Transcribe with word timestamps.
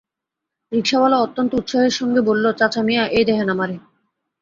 রিকশাওয়ালা 0.71 1.17
অত্যন্ত 1.17 1.51
উৎসাহের 1.53 1.93
সঙ্গে 1.99 2.21
বলল, 2.21 2.45
চাচামিয়া, 2.51 3.03
এই 3.07 3.23
দেহেন 3.25 3.49
আমারে। 3.49 3.75